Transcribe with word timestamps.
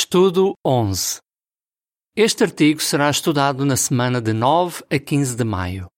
Estudo 0.00 0.54
11. 0.64 1.18
Este 2.14 2.44
artigo 2.44 2.80
será 2.80 3.10
estudado 3.10 3.64
na 3.64 3.76
semana 3.76 4.20
de 4.20 4.32
9 4.32 4.84
a 4.88 4.96
15 4.96 5.34
de 5.34 5.42
maio. 5.42 5.88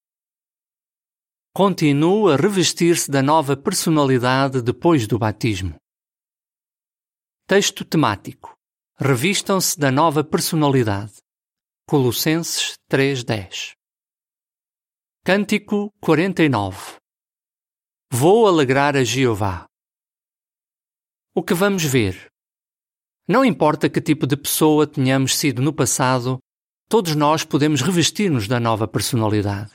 Continua 1.54 2.32
a 2.32 2.36
revestir-se 2.36 3.10
da 3.10 3.21
nova 3.22 3.58
personalidade 3.58 4.62
depois 4.62 5.06
do 5.06 5.18
batismo. 5.18 5.76
Texto 7.46 7.84
temático. 7.84 8.56
Revistam-se 8.98 9.78
da 9.78 9.90
nova 9.90 10.24
personalidade. 10.24 11.17
Colossenses 11.87 12.78
3:10. 12.88 13.74
Cântico 15.22 15.92
49. 16.01 16.96
Vou 18.10 18.48
alegrar 18.48 18.96
a 18.96 19.05
Jeová. 19.05 19.66
O 21.34 21.42
que 21.42 21.52
vamos 21.52 21.84
ver? 21.84 22.30
Não 23.30 23.45
importa 23.45 23.88
que 23.88 24.01
tipo 24.01 24.27
de 24.27 24.37
pessoa 24.37 24.88
tenhamos 24.88 25.37
sido 25.37 25.62
no 25.62 25.73
passado, 25.73 26.41
todos 26.89 27.15
nós 27.15 27.45
podemos 27.45 27.80
revestir-nos 27.80 28.48
da 28.48 28.59
nova 28.59 28.89
personalidade. 28.89 29.73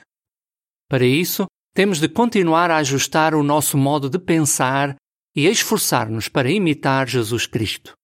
Para 0.90 1.06
isso, 1.06 1.46
temos 1.74 1.98
de 1.98 2.06
continuar 2.06 2.70
a 2.70 2.76
ajustar 2.76 3.34
o 3.34 3.42
nosso 3.42 3.78
modo 3.78 4.10
de 4.10 4.18
pensar 4.18 4.94
e 5.34 5.46
esforçar-nos 5.46 6.28
para 6.28 6.50
imitar 6.50 7.08
Jesus 7.08 7.46
Cristo. 7.46 7.94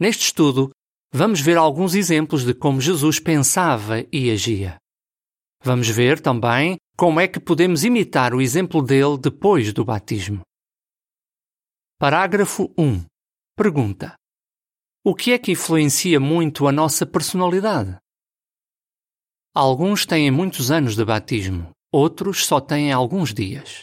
Neste 0.00 0.22
estudo, 0.22 0.70
vamos 1.12 1.42
ver 1.42 1.58
alguns 1.58 1.94
exemplos 1.94 2.42
de 2.42 2.54
como 2.54 2.80
Jesus 2.80 3.20
pensava 3.20 4.02
e 4.10 4.30
agia. 4.30 4.78
Vamos 5.62 5.90
ver 5.90 6.20
também 6.20 6.78
como 6.96 7.20
é 7.20 7.28
que 7.28 7.38
podemos 7.38 7.84
imitar 7.84 8.32
o 8.32 8.40
exemplo 8.40 8.80
dele 8.80 9.18
depois 9.18 9.74
do 9.74 9.84
batismo. 9.84 10.40
Parágrafo 11.98 12.72
1. 12.78 13.04
Pergunta: 13.54 14.14
o 15.02 15.14
que 15.14 15.32
é 15.32 15.38
que 15.38 15.52
influencia 15.52 16.20
muito 16.20 16.68
a 16.68 16.72
nossa 16.72 17.06
personalidade? 17.06 17.96
Alguns 19.54 20.04
têm 20.04 20.30
muitos 20.30 20.70
anos 20.70 20.94
de 20.94 21.02
batismo, 21.02 21.70
outros 21.90 22.44
só 22.44 22.60
têm 22.60 22.92
alguns 22.92 23.32
dias. 23.32 23.82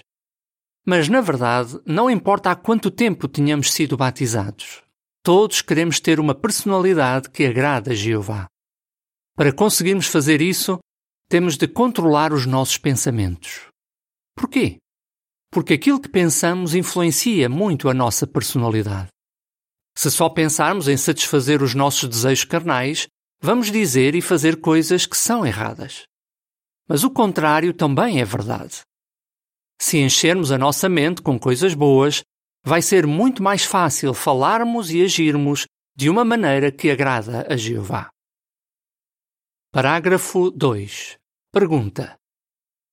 Mas, 0.86 1.10
na 1.10 1.20
verdade, 1.20 1.80
não 1.84 2.08
importa 2.08 2.52
há 2.52 2.56
quanto 2.56 2.92
tempo 2.92 3.28
tenhamos 3.28 3.72
sido 3.74 3.98
batizados. 3.98 4.84
Todos 5.24 5.64
queremos 5.64 6.00
ter 6.00 6.20
uma 6.20 6.36
personalidade 6.36 7.32
que 7.32 7.48
agrada 7.48 7.94
a 7.94 7.96
Jeová. 7.96 8.46
Para 9.36 9.52
conseguirmos 9.52 10.06
fazer 10.06 10.40
isso, 10.40 10.78
temos 11.28 11.58
de 11.58 11.68
controlar 11.68 12.32
os 12.32 12.46
nossos 12.46 12.78
pensamentos. 12.78 13.68
Porquê? 14.36 14.78
Porque 15.52 15.74
aquilo 15.74 16.00
que 16.00 16.10
pensamos 16.10 16.76
influencia 16.76 17.50
muito 17.50 17.90
a 17.90 17.94
nossa 17.94 18.28
personalidade. 18.28 19.10
Se 19.98 20.12
só 20.12 20.30
pensarmos 20.30 20.88
em 20.88 20.96
satisfazer 20.96 21.64
os 21.64 21.74
nossos 21.74 22.08
desejos 22.08 22.44
carnais, 22.44 23.08
vamos 23.42 23.72
dizer 23.72 24.14
e 24.14 24.22
fazer 24.22 24.62
coisas 24.62 25.08
que 25.08 25.18
são 25.18 25.44
erradas. 25.44 26.04
Mas 26.88 27.04
o 27.04 27.10
contrário 27.10 27.74
também 27.74 28.22
é 28.22 28.24
verdade. 28.24 28.82
Se 29.82 29.98
enchermos 29.98 30.52
a 30.52 30.58
nossa 30.58 30.88
mente 30.88 31.24
com 31.24 31.40
coisas 31.40 31.74
boas, 31.74 32.22
vai 32.64 32.80
ser 32.80 33.08
muito 33.08 33.42
mais 33.42 33.66
fácil 33.66 34.14
falarmos 34.14 34.92
e 34.92 35.02
agirmos 35.02 35.66
de 35.96 36.12
uma 36.12 36.24
maneira 36.24 36.72
que 36.72 36.92
agrada 36.92 37.52
a 37.52 37.58
Jeová. 37.58 38.12
Parágrafo 39.72 40.52
2. 40.52 41.18
Pergunta: 41.52 42.16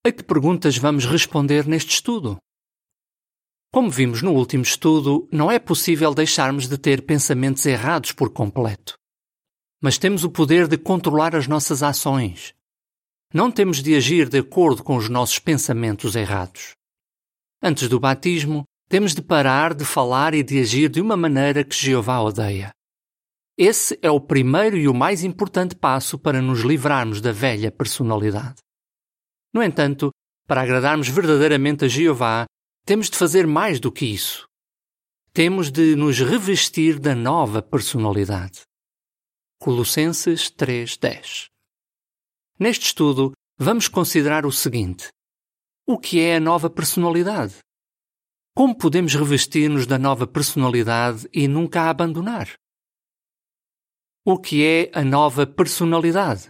A 0.02 0.10
que 0.10 0.22
perguntas 0.22 0.78
vamos 0.78 1.04
responder 1.04 1.66
neste 1.66 1.90
estudo? 1.90 2.38
Como 3.74 3.90
vimos 3.90 4.22
no 4.22 4.30
último 4.30 4.62
estudo, 4.62 5.28
não 5.32 5.50
é 5.50 5.58
possível 5.58 6.14
deixarmos 6.14 6.68
de 6.68 6.78
ter 6.78 7.02
pensamentos 7.02 7.66
errados 7.66 8.12
por 8.12 8.30
completo. 8.30 8.94
Mas 9.82 9.98
temos 9.98 10.22
o 10.22 10.30
poder 10.30 10.68
de 10.68 10.78
controlar 10.78 11.34
as 11.34 11.48
nossas 11.48 11.82
ações. 11.82 12.54
Não 13.32 13.50
temos 13.50 13.82
de 13.82 13.96
agir 13.96 14.28
de 14.28 14.38
acordo 14.38 14.84
com 14.84 14.94
os 14.94 15.08
nossos 15.08 15.40
pensamentos 15.40 16.14
errados. 16.14 16.76
Antes 17.60 17.88
do 17.88 17.98
batismo, 17.98 18.62
temos 18.88 19.12
de 19.12 19.20
parar 19.20 19.74
de 19.74 19.84
falar 19.84 20.34
e 20.34 20.44
de 20.44 20.60
agir 20.60 20.88
de 20.88 21.00
uma 21.00 21.16
maneira 21.16 21.64
que 21.64 21.74
Jeová 21.74 22.20
odeia. 22.20 22.70
Esse 23.58 23.98
é 24.00 24.08
o 24.08 24.20
primeiro 24.20 24.76
e 24.76 24.86
o 24.86 24.94
mais 24.94 25.24
importante 25.24 25.74
passo 25.74 26.16
para 26.16 26.40
nos 26.40 26.60
livrarmos 26.60 27.20
da 27.20 27.32
velha 27.32 27.72
personalidade. 27.72 28.62
No 29.52 29.60
entanto, 29.60 30.12
para 30.46 30.62
agradarmos 30.62 31.08
verdadeiramente 31.08 31.86
a 31.86 31.88
Jeová, 31.88 32.46
temos 32.84 33.08
de 33.08 33.16
fazer 33.16 33.46
mais 33.46 33.80
do 33.80 33.90
que 33.90 34.04
isso. 34.04 34.46
Temos 35.32 35.70
de 35.70 35.96
nos 35.96 36.18
revestir 36.18 36.98
da 36.98 37.14
nova 37.14 37.62
personalidade. 37.62 38.60
Colossenses 39.58 40.50
3:10. 40.50 41.48
Neste 42.58 42.86
estudo, 42.86 43.32
vamos 43.58 43.88
considerar 43.88 44.44
o 44.44 44.52
seguinte: 44.52 45.08
o 45.86 45.98
que 45.98 46.20
é 46.20 46.36
a 46.36 46.40
nova 46.40 46.68
personalidade? 46.68 47.58
Como 48.54 48.76
podemos 48.76 49.14
revestir-nos 49.14 49.86
da 49.86 49.98
nova 49.98 50.26
personalidade 50.26 51.28
e 51.32 51.48
nunca 51.48 51.82
a 51.82 51.90
abandonar? 51.90 52.54
O 54.24 54.38
que 54.38 54.62
é 54.64 54.90
a 54.94 55.02
nova 55.02 55.46
personalidade? 55.46 56.48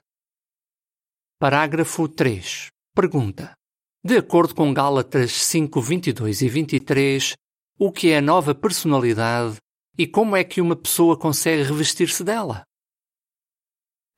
Parágrafo 1.39 2.09
3. 2.09 2.69
Pergunta: 2.95 3.55
de 4.06 4.19
acordo 4.19 4.54
com 4.54 4.75
Gálatas 4.75 5.32
5, 5.32 5.81
22 5.81 6.42
e 6.42 6.48
23, 6.50 7.32
o 7.78 7.91
que 7.91 8.10
é 8.10 8.19
a 8.19 8.20
nova 8.20 8.54
personalidade 8.54 9.56
e 9.97 10.06
como 10.06 10.37
é 10.37 10.44
que 10.44 10.60
uma 10.60 10.76
pessoa 10.76 11.19
consegue 11.19 11.62
revestir-se 11.62 12.22
dela? 12.22 12.65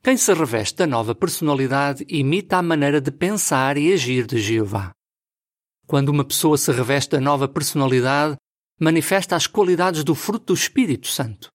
Quem 0.02 0.16
se 0.16 0.34
reveste 0.34 0.78
da 0.78 0.88
nova 0.88 1.14
personalidade 1.14 2.04
imita 2.08 2.56
a 2.56 2.62
maneira 2.62 3.00
de 3.00 3.12
pensar 3.12 3.76
e 3.76 3.92
agir 3.92 4.26
de 4.26 4.38
Jeová. 4.38 4.90
Quando 5.86 6.08
uma 6.08 6.24
pessoa 6.24 6.58
se 6.58 6.72
reveste 6.72 7.12
da 7.12 7.20
nova 7.20 7.46
personalidade, 7.46 8.36
manifesta 8.80 9.36
as 9.36 9.46
qualidades 9.46 10.02
do 10.02 10.16
fruto 10.16 10.46
do 10.46 10.54
Espírito 10.54 11.06
Santo. 11.06 11.48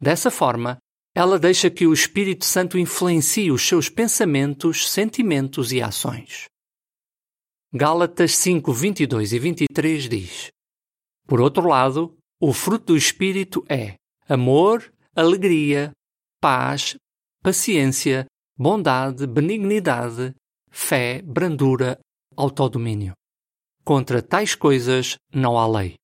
Dessa 0.00 0.30
forma, 0.30 0.78
ela 1.14 1.38
deixa 1.38 1.68
que 1.68 1.86
o 1.86 1.92
Espírito 1.92 2.46
Santo 2.46 2.78
influencie 2.78 3.50
os 3.50 3.60
seus 3.60 3.90
pensamentos, 3.90 4.90
sentimentos 4.90 5.70
e 5.70 5.82
ações. 5.82 6.46
Gálatas 7.76 8.36
5, 8.36 8.72
22 8.72 9.32
e 9.32 9.38
23 9.40 10.08
diz: 10.08 10.48
Por 11.26 11.40
outro 11.40 11.66
lado, 11.66 12.16
o 12.40 12.52
fruto 12.52 12.92
do 12.92 12.96
Espírito 12.96 13.64
é 13.68 13.96
amor, 14.28 14.94
alegria, 15.12 15.90
paz, 16.40 16.94
paciência, 17.42 18.26
bondade, 18.56 19.26
benignidade, 19.26 20.32
fé, 20.70 21.20
brandura, 21.22 21.98
autodomínio. 22.36 23.12
Contra 23.82 24.22
tais 24.22 24.54
coisas 24.54 25.16
não 25.34 25.58
há 25.58 25.66
lei. 25.66 25.96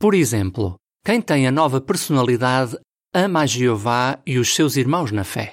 Por 0.00 0.14
exemplo, 0.14 0.76
quem 1.04 1.20
tem 1.20 1.46
a 1.46 1.52
nova 1.52 1.82
personalidade 1.82 2.78
ama 3.12 3.42
a 3.42 3.46
Jeová 3.46 4.22
e 4.24 4.38
os 4.38 4.54
seus 4.54 4.76
irmãos 4.76 5.12
na 5.12 5.22
fé. 5.22 5.52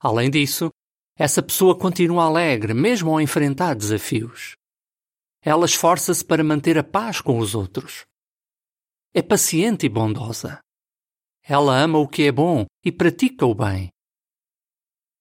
Além 0.00 0.30
disso, 0.30 0.70
essa 1.16 1.42
pessoa 1.42 1.76
continua 1.76 2.24
alegre, 2.24 2.74
mesmo 2.74 3.10
ao 3.10 3.20
enfrentar 3.20 3.74
desafios. 3.74 4.54
Ela 5.40 5.64
esforça-se 5.64 6.22
para 6.22 6.44
manter 6.44 6.76
a 6.76 6.84
paz 6.84 7.22
com 7.22 7.38
os 7.38 7.54
outros. 7.54 8.04
É 9.14 9.22
paciente 9.22 9.86
e 9.86 9.88
bondosa. 9.88 10.60
Ela 11.42 11.74
ama 11.78 11.98
o 11.98 12.06
que 12.06 12.24
é 12.24 12.32
bom 12.32 12.66
e 12.84 12.92
pratica 12.92 13.46
o 13.46 13.54
bem. 13.54 13.88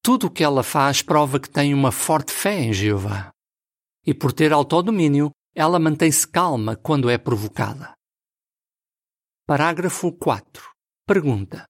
Tudo 0.03 0.28
o 0.28 0.31
que 0.31 0.44
ela 0.44 0.63
faz 0.63 1.01
prova 1.01 1.39
que 1.39 1.50
tem 1.50 1.73
uma 1.73 1.91
forte 1.91 2.31
fé 2.31 2.59
em 2.59 2.73
Jeová. 2.73 3.31
E 4.06 4.13
por 4.13 4.33
ter 4.33 4.51
autodomínio, 4.51 5.31
ela 5.56 5.79
mantém-se 5.79 6.27
calma 6.27 6.75
quando 6.75 7.09
é 7.09 7.17
provocada. 7.17 7.94
Parágrafo 9.47 10.12
4. 10.12 10.72
Pergunta: 11.07 11.66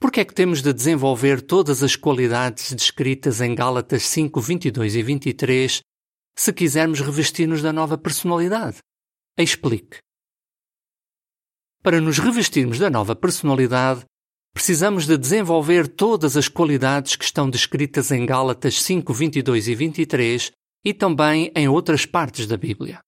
por 0.00 0.12
que 0.12 0.20
é 0.20 0.24
que 0.24 0.34
temos 0.34 0.62
de 0.62 0.72
desenvolver 0.72 1.42
todas 1.42 1.82
as 1.82 1.96
qualidades 1.96 2.72
descritas 2.72 3.40
em 3.40 3.54
Gálatas 3.54 4.04
5, 4.04 4.40
22 4.40 4.94
e 4.94 5.02
23 5.02 5.80
se 6.36 6.52
quisermos 6.52 7.00
revestir-nos 7.00 7.62
da 7.62 7.72
nova 7.72 7.98
personalidade? 7.98 8.78
Explique. 9.36 9.98
Para 11.82 12.00
nos 12.00 12.18
revestirmos 12.18 12.78
da 12.78 12.88
nova 12.88 13.16
personalidade, 13.16 14.04
precisamos 14.52 15.06
de 15.06 15.16
desenvolver 15.16 15.88
todas 15.88 16.36
as 16.36 16.48
qualidades 16.48 17.16
que 17.16 17.24
estão 17.24 17.50
descritas 17.50 18.10
em 18.10 18.24
Gálatas 18.24 18.82
5, 18.82 19.12
22 19.12 19.68
e 19.68 19.74
23 19.74 20.52
e 20.84 20.94
também 20.94 21.52
em 21.56 21.68
outras 21.68 22.06
partes 22.06 22.46
da 22.46 22.56
Bíblia. 22.56 23.00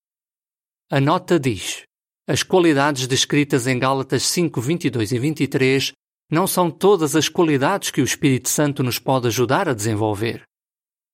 A 0.89 0.99
nota 0.99 1.39
diz: 1.39 1.83
as 2.27 2.43
qualidades 2.43 3.07
descritas 3.07 3.65
em 3.67 3.79
Gálatas 3.79 4.23
5, 4.23 4.59
22 4.59 5.11
e 5.11 5.19
23 5.19 5.93
não 6.31 6.47
são 6.47 6.71
todas 6.71 7.13
as 7.13 7.27
qualidades 7.27 7.91
que 7.91 7.99
o 7.99 8.05
Espírito 8.05 8.47
Santo 8.47 8.81
nos 8.81 8.97
pode 8.97 9.27
ajudar 9.27 9.67
a 9.67 9.73
desenvolver. 9.73 10.43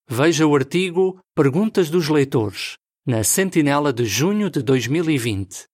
Veja 0.08 0.46
o 0.46 0.56
artigo 0.56 1.20
Perguntas 1.36 1.90
dos 1.90 2.08
Leitores, 2.08 2.76
na 3.04 3.24
Sentinela 3.24 3.92
de 3.92 4.06
junho 4.06 4.48
de 4.48 4.62
2020. 4.62 5.66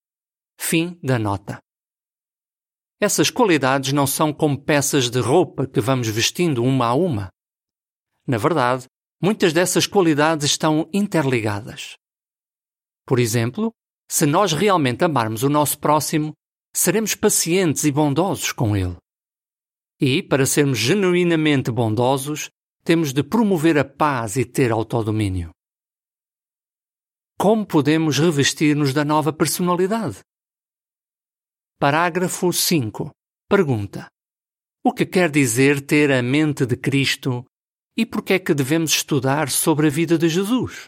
Fim 0.57 0.97
da 1.03 1.19
nota. 1.19 1.59
Essas 3.01 3.29
qualidades 3.29 3.91
não 3.91 4.07
são 4.07 4.31
como 4.31 4.57
peças 4.57 5.09
de 5.09 5.19
roupa 5.19 5.67
que 5.67 5.81
vamos 5.81 6.07
vestindo 6.07 6.63
uma 6.63 6.87
a 6.87 6.93
uma. 6.93 7.29
Na 8.25 8.37
verdade, 8.37 8.85
muitas 9.21 9.51
dessas 9.51 9.85
qualidades 9.85 10.45
estão 10.45 10.89
interligadas. 10.93 11.95
Por 13.05 13.19
exemplo, 13.19 13.73
se 14.09 14.25
nós 14.25 14.53
realmente 14.53 15.03
amarmos 15.03 15.43
o 15.43 15.49
nosso 15.49 15.77
próximo, 15.79 16.31
seremos 16.73 17.13
pacientes 17.13 17.83
e 17.83 17.91
bondosos 17.91 18.53
com 18.53 18.77
ele. 18.77 19.02
E, 19.99 20.21
para 20.23 20.45
sermos 20.45 20.77
genuinamente 20.77 21.71
bondosos, 21.71 22.49
temos 22.83 23.13
de 23.13 23.23
promover 23.23 23.77
a 23.77 23.85
paz 23.85 24.35
e 24.35 24.45
ter 24.45 24.71
autodomínio. 24.71 25.51
Como 27.37 27.65
podemos 27.65 28.19
revestir-nos 28.19 28.93
da 28.93 29.03
nova 29.03 29.33
personalidade? 29.33 30.19
Parágrafo 31.79 32.53
5. 32.53 33.11
Pergunta: 33.49 34.07
O 34.83 34.93
que 34.93 35.05
quer 35.05 35.29
dizer 35.29 35.81
ter 35.81 36.11
a 36.11 36.21
mente 36.21 36.65
de 36.65 36.77
Cristo 36.77 37.45
e 37.97 38.05
por 38.05 38.23
que 38.23 38.33
é 38.33 38.39
que 38.39 38.53
devemos 38.53 38.91
estudar 38.91 39.49
sobre 39.49 39.87
a 39.87 39.89
vida 39.89 40.17
de 40.17 40.27
Jesus? 40.29 40.85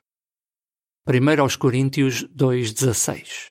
1 1.07 1.41
aos 1.41 1.55
Coríntios 1.55 2.23
2:16. 2.29 3.47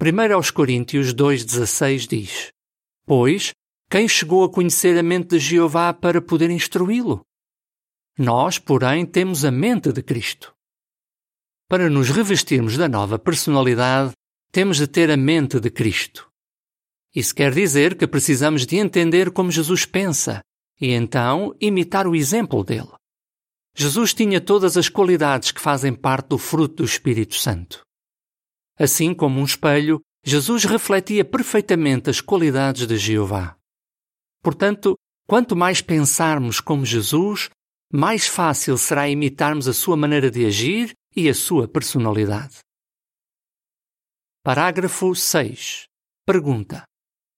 1 0.00 0.34
aos 0.34 0.50
Coríntios 0.50 1.12
2:16 1.12 2.06
diz: 2.06 2.50
Pois 3.04 3.52
quem 3.90 4.06
chegou 4.06 4.44
a 4.44 4.48
conhecer 4.48 4.96
a 4.96 5.02
mente 5.02 5.30
de 5.30 5.40
Jeová 5.40 5.92
para 5.92 6.22
poder 6.22 6.48
instruí-lo? 6.48 7.22
Nós, 8.16 8.56
porém, 8.56 9.04
temos 9.04 9.44
a 9.44 9.50
mente 9.50 9.92
de 9.92 10.00
Cristo. 10.00 10.54
Para 11.68 11.90
nos 11.90 12.08
revestirmos 12.08 12.76
da 12.76 12.88
nova 12.88 13.18
personalidade, 13.18 14.12
temos 14.52 14.76
de 14.76 14.86
ter 14.86 15.10
a 15.10 15.16
mente 15.16 15.58
de 15.58 15.70
Cristo. 15.70 16.30
Isso 17.12 17.34
quer 17.34 17.52
dizer 17.52 17.96
que 17.96 18.06
precisamos 18.06 18.64
de 18.64 18.76
entender 18.76 19.32
como 19.32 19.50
Jesus 19.50 19.84
pensa 19.84 20.40
e 20.80 20.92
então 20.92 21.52
imitar 21.60 22.06
o 22.06 22.14
exemplo 22.14 22.62
dele. 22.62 22.92
Jesus 23.76 24.14
tinha 24.14 24.40
todas 24.40 24.76
as 24.76 24.88
qualidades 24.88 25.50
que 25.50 25.60
fazem 25.60 25.92
parte 25.92 26.28
do 26.28 26.38
fruto 26.38 26.76
do 26.76 26.84
Espírito 26.84 27.34
Santo. 27.34 27.82
Assim 28.78 29.12
como 29.12 29.40
um 29.40 29.44
espelho, 29.44 30.00
Jesus 30.24 30.64
refletia 30.64 31.24
perfeitamente 31.24 32.08
as 32.08 32.20
qualidades 32.20 32.86
de 32.86 32.96
Jeová. 32.96 33.59
Portanto, 34.42 34.96
quanto 35.26 35.54
mais 35.54 35.80
pensarmos 35.80 36.60
como 36.60 36.84
Jesus, 36.84 37.50
mais 37.92 38.26
fácil 38.26 38.78
será 38.78 39.08
imitarmos 39.08 39.68
a 39.68 39.72
sua 39.72 39.96
maneira 39.96 40.30
de 40.30 40.46
agir 40.46 40.94
e 41.14 41.28
a 41.28 41.34
sua 41.34 41.68
personalidade. 41.68 42.58
Parágrafo 44.42 45.14
6. 45.14 45.84
Pergunta: 46.24 46.84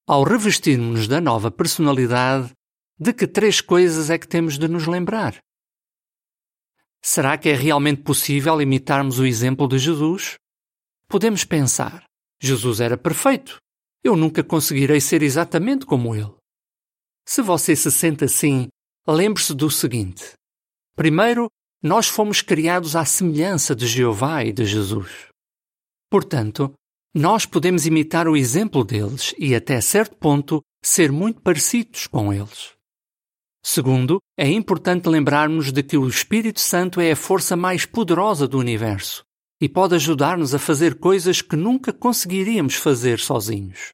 Ao 0.06 0.22
revestirmos-nos 0.22 1.08
da 1.08 1.20
nova 1.20 1.50
personalidade, 1.50 2.52
de 2.99 3.12
que 3.12 3.26
três 3.26 3.60
coisas 3.60 4.10
é 4.10 4.19
que 4.19 4.28
temos 4.28 4.58
de 4.58 4.69
nos 4.69 4.87
lembrar? 4.87 5.38
Será 7.02 7.37
que 7.37 7.49
é 7.49 7.54
realmente 7.54 8.02
possível 8.02 8.60
imitarmos 8.62 9.19
o 9.19 9.26
exemplo 9.26 9.66
de 9.66 9.78
Jesus? 9.78 10.37
Podemos 11.08 11.44
pensar: 11.44 12.04
Jesus 12.40 12.81
era 12.81 12.96
perfeito. 12.96 13.58
Eu 14.04 14.14
nunca 14.16 14.44
conseguirei 14.44 15.00
ser 15.00 15.22
exatamente 15.22 15.84
como 15.84 16.14
ele. 16.14 16.42
Se 17.27 17.43
você 17.43 17.75
se 17.77 17.91
sente 17.91 18.25
assim, 18.25 18.69
lembre-se 19.07 19.55
do 19.55 19.71
seguinte: 19.71 20.33
primeiro, 20.97 21.49
nós 21.83 22.07
fomos 22.09 22.41
criados 22.41 22.95
à 22.95 23.05
semelhança 23.05 23.75
de 23.75 23.87
Jeová 23.87 24.45
e 24.45 24.53
de 24.53 24.65
Jesus. 24.65 25.29
Portanto, 26.11 26.73
nós 27.15 27.45
podemos 27.45 27.87
imitar 27.87 28.29
o 28.29 28.37
exemplo 28.37 28.85
deles 28.85 29.35
e, 29.39 29.55
até 29.55 29.81
certo 29.81 30.17
ponto, 30.17 30.63
ser 30.83 31.11
muito 31.13 31.41
parecidos 31.41 32.07
com 32.07 32.33
eles. 32.33 32.73
Segundo, 33.65 34.19
é 34.37 34.49
importante 34.49 35.09
lembrarmos 35.09 35.71
de 35.71 35.83
que 35.83 35.97
o 35.97 36.09
Espírito 36.09 36.61
Santo 36.61 37.01
é 37.01 37.13
a 37.13 37.17
força 37.17 37.57
mais 37.57 37.87
poderosa 37.87 38.49
do 38.49 38.59
universo 38.59 39.23
e 39.61 39.69
pode 39.69 39.95
ajudar-nos 39.95 40.55
a 40.55 40.59
fazer 40.59 40.99
coisas 40.99 41.41
que 41.41 41.55
nunca 41.55 41.93
conseguiríamos 41.93 42.75
fazer 42.75 43.21
sozinhos. 43.21 43.91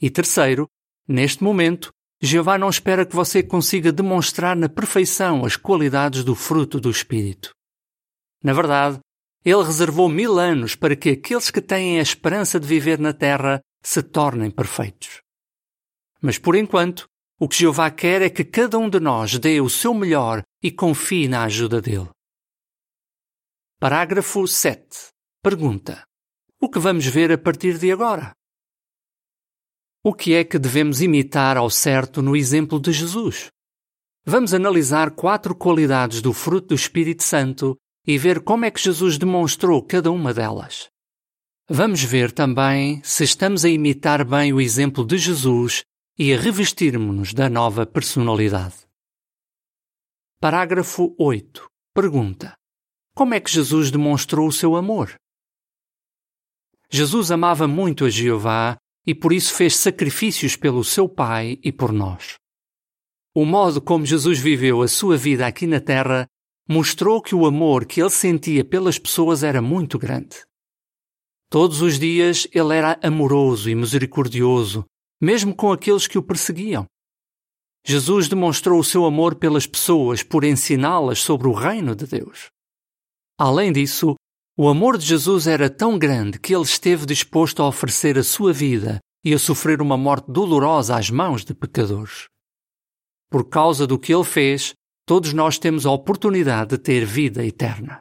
E 0.00 0.08
terceiro, 0.08 0.66
neste 1.06 1.44
momento, 1.44 1.92
Jeová 2.24 2.56
não 2.56 2.68
espera 2.68 3.04
que 3.04 3.16
você 3.16 3.42
consiga 3.42 3.90
demonstrar 3.90 4.54
na 4.54 4.68
perfeição 4.68 5.44
as 5.44 5.56
qualidades 5.56 6.22
do 6.22 6.36
fruto 6.36 6.78
do 6.78 6.88
Espírito. 6.88 7.52
Na 8.44 8.52
verdade, 8.52 9.00
ele 9.44 9.64
reservou 9.64 10.08
mil 10.08 10.38
anos 10.38 10.76
para 10.76 10.94
que 10.94 11.10
aqueles 11.10 11.50
que 11.50 11.60
têm 11.60 11.98
a 11.98 12.02
esperança 12.02 12.60
de 12.60 12.66
viver 12.66 13.00
na 13.00 13.12
terra 13.12 13.60
se 13.82 14.04
tornem 14.04 14.52
perfeitos. 14.52 15.20
Mas 16.20 16.38
por 16.38 16.54
enquanto, 16.54 17.06
o 17.40 17.48
que 17.48 17.56
Jeová 17.56 17.90
quer 17.90 18.22
é 18.22 18.30
que 18.30 18.44
cada 18.44 18.78
um 18.78 18.88
de 18.88 19.00
nós 19.00 19.36
dê 19.36 19.60
o 19.60 19.68
seu 19.68 19.92
melhor 19.92 20.44
e 20.62 20.70
confie 20.70 21.26
na 21.26 21.42
ajuda 21.42 21.80
dele. 21.80 22.08
Parágrafo 23.80 24.46
7. 24.46 25.08
Pergunta: 25.42 26.04
O 26.60 26.70
que 26.70 26.78
vamos 26.78 27.04
ver 27.04 27.32
a 27.32 27.38
partir 27.38 27.78
de 27.78 27.90
agora? 27.90 28.32
O 30.04 30.12
que 30.12 30.34
é 30.34 30.42
que 30.42 30.58
devemos 30.58 31.00
imitar 31.00 31.56
ao 31.56 31.70
certo 31.70 32.20
no 32.20 32.34
exemplo 32.34 32.80
de 32.80 32.90
Jesus? 32.90 33.52
Vamos 34.26 34.52
analisar 34.52 35.12
quatro 35.12 35.54
qualidades 35.54 36.20
do 36.20 36.32
fruto 36.32 36.68
do 36.68 36.74
Espírito 36.74 37.22
Santo 37.22 37.76
e 38.04 38.18
ver 38.18 38.42
como 38.42 38.64
é 38.64 38.70
que 38.72 38.80
Jesus 38.80 39.16
demonstrou 39.16 39.80
cada 39.80 40.10
uma 40.10 40.34
delas. 40.34 40.88
Vamos 41.68 42.02
ver 42.02 42.32
também 42.32 43.00
se 43.04 43.22
estamos 43.22 43.64
a 43.64 43.68
imitar 43.68 44.24
bem 44.24 44.52
o 44.52 44.60
exemplo 44.60 45.06
de 45.06 45.16
Jesus 45.16 45.84
e 46.18 46.34
a 46.34 46.36
revestirmos-nos 46.36 47.32
da 47.32 47.48
nova 47.48 47.86
personalidade. 47.86 48.74
Parágrafo 50.40 51.14
8. 51.16 51.64
Pergunta: 51.94 52.56
Como 53.14 53.34
é 53.34 53.40
que 53.40 53.52
Jesus 53.52 53.92
demonstrou 53.92 54.48
o 54.48 54.52
seu 54.52 54.74
amor? 54.74 55.14
Jesus 56.90 57.30
amava 57.30 57.68
muito 57.68 58.04
a 58.04 58.10
Jeová 58.10 58.76
e 59.06 59.14
por 59.14 59.32
isso 59.32 59.54
fez 59.54 59.76
sacrifícios 59.76 60.56
pelo 60.56 60.84
seu 60.84 61.08
Pai 61.08 61.58
e 61.62 61.72
por 61.72 61.92
nós. 61.92 62.36
O 63.34 63.44
modo 63.44 63.80
como 63.80 64.06
Jesus 64.06 64.38
viveu 64.38 64.82
a 64.82 64.88
sua 64.88 65.16
vida 65.16 65.46
aqui 65.46 65.66
na 65.66 65.80
Terra 65.80 66.26
mostrou 66.68 67.20
que 67.20 67.34
o 67.34 67.46
amor 67.46 67.84
que 67.84 68.00
ele 68.00 68.10
sentia 68.10 68.64
pelas 68.64 68.98
pessoas 68.98 69.42
era 69.42 69.60
muito 69.60 69.98
grande. 69.98 70.44
Todos 71.50 71.82
os 71.82 71.98
dias 71.98 72.46
ele 72.52 72.74
era 72.74 72.98
amoroso 73.02 73.68
e 73.68 73.74
misericordioso, 73.74 74.84
mesmo 75.20 75.54
com 75.54 75.72
aqueles 75.72 76.06
que 76.06 76.16
o 76.16 76.22
perseguiam. 76.22 76.86
Jesus 77.84 78.28
demonstrou 78.28 78.78
o 78.78 78.84
seu 78.84 79.04
amor 79.04 79.34
pelas 79.34 79.66
pessoas 79.66 80.22
por 80.22 80.44
ensiná-las 80.44 81.20
sobre 81.20 81.48
o 81.48 81.52
reino 81.52 81.96
de 81.96 82.06
Deus. 82.06 82.48
Além 83.38 83.72
disso, 83.72 84.14
o 84.54 84.68
amor 84.68 84.98
de 84.98 85.06
Jesus 85.06 85.46
era 85.46 85.70
tão 85.70 85.98
grande 85.98 86.38
que 86.38 86.54
ele 86.54 86.64
esteve 86.64 87.06
disposto 87.06 87.62
a 87.62 87.68
oferecer 87.68 88.18
a 88.18 88.22
sua 88.22 88.52
vida 88.52 89.00
e 89.24 89.32
a 89.32 89.38
sofrer 89.38 89.80
uma 89.80 89.96
morte 89.96 90.30
dolorosa 90.30 90.96
às 90.96 91.08
mãos 91.08 91.42
de 91.42 91.54
pecadores. 91.54 92.26
Por 93.30 93.48
causa 93.48 93.86
do 93.86 93.98
que 93.98 94.12
ele 94.12 94.24
fez, 94.24 94.74
todos 95.06 95.32
nós 95.32 95.58
temos 95.58 95.86
a 95.86 95.90
oportunidade 95.90 96.76
de 96.76 96.78
ter 96.78 97.06
vida 97.06 97.42
eterna. 97.42 97.98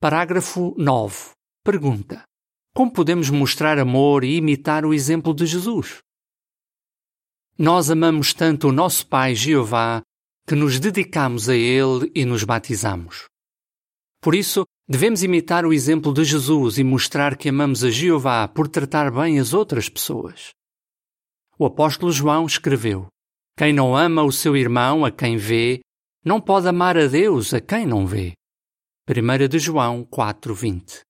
Parágrafo 0.00 0.74
9. 0.76 1.30
Pergunta: 1.62 2.24
Como 2.74 2.92
podemos 2.92 3.30
mostrar 3.30 3.78
amor 3.78 4.24
e 4.24 4.36
imitar 4.36 4.84
o 4.84 4.92
exemplo 4.92 5.32
de 5.32 5.46
Jesus? 5.46 5.98
Nós 7.56 7.90
amamos 7.90 8.34
tanto 8.34 8.68
o 8.68 8.72
nosso 8.72 9.06
Pai 9.06 9.36
Jeová 9.36 10.02
que 10.48 10.56
nos 10.56 10.80
dedicamos 10.80 11.48
a 11.48 11.54
Ele 11.54 12.10
e 12.12 12.24
nos 12.24 12.42
batizamos. 12.42 13.29
Por 14.20 14.34
isso, 14.34 14.64
devemos 14.88 15.22
imitar 15.22 15.64
o 15.64 15.72
exemplo 15.72 16.12
de 16.12 16.24
Jesus 16.24 16.78
e 16.78 16.84
mostrar 16.84 17.36
que 17.36 17.48
amamos 17.48 17.82
a 17.82 17.90
Jeová 17.90 18.46
por 18.46 18.68
tratar 18.68 19.10
bem 19.10 19.38
as 19.38 19.54
outras 19.54 19.88
pessoas. 19.88 20.50
O 21.58 21.64
apóstolo 21.64 22.12
João 22.12 22.46
escreveu: 22.46 23.08
quem 23.60 23.74
não 23.74 23.94
ama 23.94 24.22
o 24.22 24.32
seu 24.32 24.56
irmão 24.56 25.04
a 25.04 25.10
quem 25.10 25.36
vê, 25.36 25.80
não 26.24 26.40
pode 26.40 26.66
amar 26.66 26.96
a 26.96 27.06
Deus 27.06 27.52
a 27.52 27.60
quem 27.60 27.84
não 27.84 28.06
vê. 28.06 28.32
1 29.06 29.48
de 29.48 29.58
João 29.58 30.02
4:20. 30.04 31.00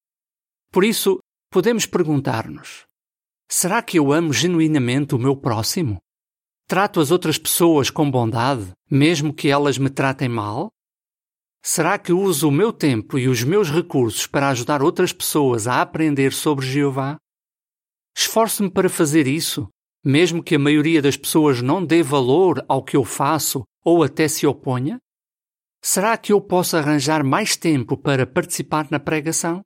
Por 0.73 0.83
isso, 0.83 1.21
podemos 1.49 1.87
perguntar-nos: 1.87 2.87
será 3.49 3.81
que 3.81 4.01
eu 4.01 4.13
amo 4.13 4.33
genuinamente 4.33 5.15
o 5.15 5.19
meu 5.19 5.37
próximo? 5.37 5.99
Trato 6.67 6.99
as 6.99 7.13
outras 7.13 7.39
pessoas 7.39 7.89
com 7.89 8.11
bondade, 8.11 8.73
mesmo 8.91 9.33
que 9.33 9.49
elas 9.49 9.79
me 9.79 9.89
tratem 9.89 10.29
mal? 10.29 10.71
Será 11.63 11.99
que 11.99 12.13
uso 12.13 12.49
o 12.49 12.53
meu 12.53 12.73
tempo 12.73 13.19
e 13.19 13.29
os 13.29 13.45
meus 13.45 13.71
recursos 13.71 14.27
para 14.27 14.49
ajudar 14.49 14.83
outras 14.83 15.13
pessoas 15.13 15.67
a 15.67 15.83
aprender 15.83 16.33
sobre 16.33 16.67
Jeová? 16.67 17.19
Esforço-me 18.17 18.71
para 18.71 18.89
fazer 18.89 19.27
isso, 19.27 19.69
mesmo 20.05 20.43
que 20.43 20.55
a 20.55 20.59
maioria 20.59 21.03
das 21.03 21.19
pessoas 21.19 21.61
não 21.61 21.85
dê 21.85 22.03
valor 22.03 22.65
ao 22.67 22.83
que 22.83 22.97
eu 22.97 23.05
faço 23.05 23.63
ou 23.85 24.03
até 24.03 24.27
se 24.27 24.47
oponha? 24.47 24.99
Será 25.83 26.17
que 26.17 26.33
eu 26.33 26.41
posso 26.41 26.77
arranjar 26.77 27.23
mais 27.23 27.57
tempo 27.57 27.97
para 27.97 28.27
participar 28.27 28.91
na 28.91 28.99
pregação? 28.99 29.63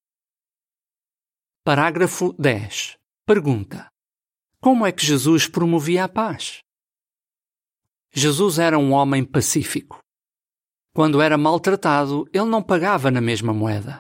Parágrafo 1.65 2.33
10. 2.35 2.99
Pergunta: 3.25 3.89
Como 4.61 4.85
é 4.85 4.93
que 4.93 5.07
Jesus 5.07 5.47
promovia 5.47 6.05
a 6.05 6.09
paz? 6.09 6.59
Jesus 8.13 8.59
era 8.59 8.79
um 8.79 8.93
homem 8.93 9.25
pacífico. 9.25 10.04
Quando 10.95 11.21
era 11.21 11.37
maltratado, 11.37 12.25
ele 12.33 12.45
não 12.45 12.63
pagava 12.63 13.11
na 13.11 13.21
mesma 13.21 13.53
moeda. 13.53 13.99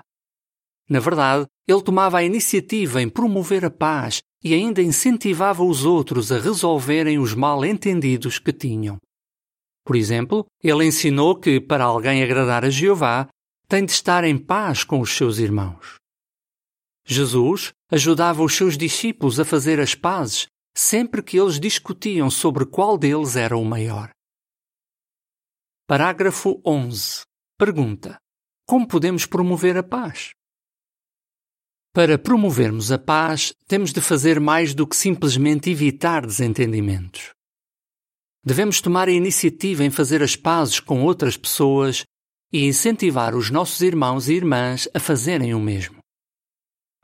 Na 0.88 1.00
verdade, 1.00 1.46
ele 1.66 1.82
tomava 1.82 2.18
a 2.18 2.22
iniciativa 2.22 3.02
em 3.02 3.08
promover 3.08 3.64
a 3.64 3.70
paz 3.70 4.22
e 4.42 4.54
ainda 4.54 4.80
incentivava 4.80 5.64
os 5.64 5.84
outros 5.84 6.30
a 6.30 6.38
resolverem 6.38 7.18
os 7.18 7.34
mal-entendidos 7.34 8.38
que 8.38 8.52
tinham. 8.52 8.98
Por 9.84 9.96
exemplo, 9.96 10.46
ele 10.62 10.84
ensinou 10.84 11.34
que, 11.34 11.60
para 11.60 11.84
alguém 11.84 12.22
agradar 12.22 12.64
a 12.64 12.70
Jeová, 12.70 13.28
tem 13.66 13.84
de 13.84 13.92
estar 13.92 14.22
em 14.22 14.38
paz 14.38 14.84
com 14.84 15.00
os 15.00 15.10
seus 15.10 15.38
irmãos. 15.38 15.96
Jesus 17.06 17.72
ajudava 17.90 18.42
os 18.42 18.54
seus 18.54 18.78
discípulos 18.78 19.40
a 19.40 19.44
fazer 19.44 19.80
as 19.80 19.94
pazes 19.94 20.46
sempre 20.76 21.22
que 21.22 21.38
eles 21.38 21.58
discutiam 21.58 22.30
sobre 22.30 22.64
qual 22.66 22.96
deles 22.96 23.36
era 23.36 23.56
o 23.56 23.64
maior. 23.64 24.13
Parágrafo 25.86 26.62
11. 26.64 27.24
Pergunta: 27.58 28.16
Como 28.66 28.88
podemos 28.88 29.26
promover 29.26 29.76
a 29.76 29.82
paz? 29.82 30.30
Para 31.92 32.18
promovermos 32.18 32.90
a 32.90 32.98
paz, 32.98 33.52
temos 33.68 33.92
de 33.92 34.00
fazer 34.00 34.40
mais 34.40 34.72
do 34.72 34.86
que 34.86 34.96
simplesmente 34.96 35.68
evitar 35.68 36.24
desentendimentos. 36.24 37.34
Devemos 38.42 38.80
tomar 38.80 39.08
a 39.08 39.12
iniciativa 39.12 39.84
em 39.84 39.90
fazer 39.90 40.22
as 40.22 40.34
pazes 40.34 40.80
com 40.80 41.02
outras 41.02 41.36
pessoas 41.36 42.06
e 42.50 42.64
incentivar 42.64 43.34
os 43.34 43.50
nossos 43.50 43.82
irmãos 43.82 44.26
e 44.30 44.32
irmãs 44.32 44.88
a 44.94 44.98
fazerem 44.98 45.54
o 45.54 45.60
mesmo. 45.60 45.98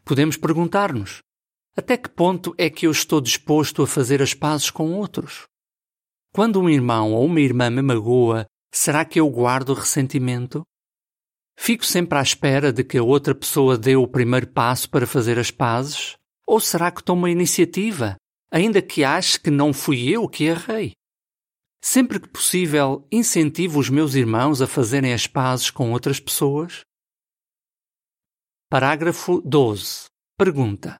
Podemos 0.06 0.38
perguntar-nos: 0.38 1.18
até 1.76 1.98
que 1.98 2.08
ponto 2.08 2.54
é 2.56 2.70
que 2.70 2.86
eu 2.86 2.92
estou 2.92 3.20
disposto 3.20 3.82
a 3.82 3.86
fazer 3.86 4.22
as 4.22 4.32
pazes 4.32 4.70
com 4.70 4.94
outros? 4.94 5.44
Quando 6.32 6.58
um 6.58 6.70
irmão 6.70 7.12
ou 7.12 7.26
uma 7.26 7.42
irmã 7.42 7.68
me 7.68 7.82
magoa, 7.82 8.46
será 8.72 9.04
que 9.04 9.20
eu 9.20 9.28
guardo 9.28 9.74
ressentimento? 9.74 10.62
Fico 11.58 11.84
sempre 11.84 12.18
à 12.18 12.22
espera 12.22 12.72
de 12.72 12.82
que 12.82 12.98
a 12.98 13.02
outra 13.02 13.34
pessoa 13.34 13.76
dê 13.76 13.96
o 13.96 14.08
primeiro 14.08 14.48
passo 14.48 14.88
para 14.88 15.06
fazer 15.06 15.38
as 15.38 15.50
pazes? 15.50 16.16
Ou 16.46 16.58
será 16.58 16.90
que 16.90 17.02
tomo 17.02 17.26
a 17.26 17.30
iniciativa, 17.30 18.16
ainda 18.50 18.80
que 18.80 19.04
ache 19.04 19.38
que 19.38 19.50
não 19.50 19.72
fui 19.72 20.08
eu 20.08 20.28
que 20.28 20.44
errei? 20.44 20.92
Sempre 21.82 22.20
que 22.20 22.28
possível, 22.28 23.06
incentivo 23.10 23.78
os 23.78 23.88
meus 23.88 24.14
irmãos 24.14 24.60
a 24.60 24.66
fazerem 24.66 25.12
as 25.12 25.26
pazes 25.26 25.70
com 25.70 25.92
outras 25.92 26.20
pessoas? 26.20 26.80
Parágrafo 28.68 29.40
12. 29.42 30.06
Pergunta: 30.36 30.96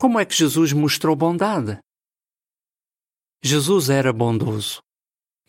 como 0.00 0.18
é 0.18 0.24
que 0.24 0.34
Jesus 0.34 0.72
mostrou 0.72 1.14
bondade? 1.14 1.78
Jesus 3.44 3.90
era 3.90 4.12
bondoso. 4.14 4.80